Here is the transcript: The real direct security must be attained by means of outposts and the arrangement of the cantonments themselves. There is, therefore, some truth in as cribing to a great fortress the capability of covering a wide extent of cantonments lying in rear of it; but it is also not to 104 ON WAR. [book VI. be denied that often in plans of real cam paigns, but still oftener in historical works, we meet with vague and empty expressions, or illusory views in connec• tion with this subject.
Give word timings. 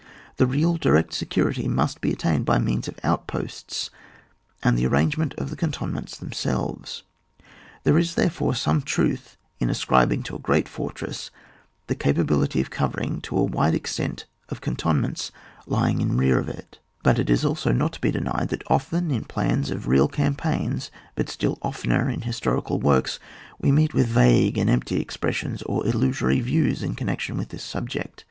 The 0.37 0.47
real 0.47 0.77
direct 0.77 1.13
security 1.13 1.67
must 1.67 2.01
be 2.01 2.11
attained 2.11 2.43
by 2.43 2.57
means 2.57 2.87
of 2.87 2.99
outposts 3.03 3.91
and 4.63 4.75
the 4.75 4.87
arrangement 4.87 5.35
of 5.35 5.51
the 5.51 5.55
cantonments 5.55 6.17
themselves. 6.17 7.03
There 7.83 7.99
is, 7.99 8.15
therefore, 8.15 8.55
some 8.55 8.81
truth 8.81 9.37
in 9.59 9.69
as 9.69 9.85
cribing 9.85 10.23
to 10.23 10.35
a 10.35 10.39
great 10.39 10.67
fortress 10.67 11.29
the 11.85 11.93
capability 11.93 12.59
of 12.61 12.71
covering 12.71 13.21
a 13.29 13.43
wide 13.43 13.75
extent 13.75 14.25
of 14.49 14.59
cantonments 14.59 15.31
lying 15.67 16.01
in 16.01 16.17
rear 16.17 16.39
of 16.39 16.49
it; 16.49 16.79
but 17.03 17.19
it 17.19 17.29
is 17.29 17.45
also 17.45 17.71
not 17.71 17.93
to 17.93 17.99
104 18.01 18.01
ON 18.01 18.01
WAR. 18.01 18.01
[book 18.01 18.01
VI. 18.01 18.07
be 18.07 18.11
denied 18.11 18.49
that 18.49 18.73
often 18.73 19.11
in 19.11 19.23
plans 19.25 19.69
of 19.69 19.87
real 19.87 20.07
cam 20.07 20.33
paigns, 20.33 20.89
but 21.13 21.29
still 21.29 21.59
oftener 21.61 22.09
in 22.09 22.21
historical 22.21 22.79
works, 22.79 23.19
we 23.59 23.71
meet 23.71 23.93
with 23.93 24.07
vague 24.07 24.57
and 24.57 24.67
empty 24.67 24.99
expressions, 24.99 25.61
or 25.61 25.85
illusory 25.85 26.39
views 26.39 26.81
in 26.81 26.95
connec• 26.95 27.17
tion 27.19 27.37
with 27.37 27.49
this 27.49 27.63
subject. 27.63 28.19